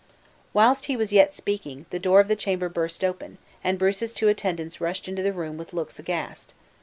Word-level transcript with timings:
Whilst 0.51 0.85
he 0.85 0.97
was 0.97 1.13
yet 1.13 1.31
speaking, 1.31 1.85
the 1.91 1.99
door 1.99 2.19
of 2.19 2.27
the 2.27 2.35
chamber 2.35 2.69
burst 2.69 3.03
open, 3.03 3.37
and 3.63 3.77
Bruce's 3.77 4.15
two 4.15 4.29
attendants 4.29 4.81
rushed 4.81 5.07
into 5.07 5.21
the 5.21 5.31
room 5.31 5.57
with 5.59 5.73
looks 5.73 5.99
aghast. 5.99 6.55